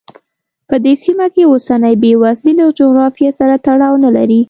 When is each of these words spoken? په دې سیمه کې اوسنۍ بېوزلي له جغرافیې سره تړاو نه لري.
په 0.67 0.75
دې 0.85 0.93
سیمه 1.03 1.27
کې 1.33 1.43
اوسنۍ 1.51 1.93
بېوزلي 2.01 2.53
له 2.59 2.65
جغرافیې 2.79 3.31
سره 3.39 3.55
تړاو 3.65 3.95
نه 4.05 4.09
لري. 4.15 4.39